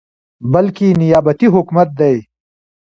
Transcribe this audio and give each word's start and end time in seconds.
بلكې 0.51 0.87
نيابتي 0.99 1.47
حكومت 1.55 1.89
دى، 1.99 2.13